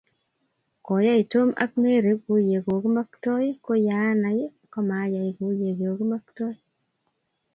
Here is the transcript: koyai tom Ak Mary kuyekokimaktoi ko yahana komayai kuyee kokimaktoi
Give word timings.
koyai 0.85 1.23
tom 1.31 1.49
Ak 1.63 1.71
Mary 1.81 2.13
kuyekokimaktoi 2.23 3.47
ko 3.65 3.71
yahana 3.87 4.29
komayai 4.73 5.31
kuyee 5.37 5.73
kokimaktoi 5.79 6.57